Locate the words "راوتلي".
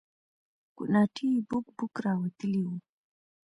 2.05-2.61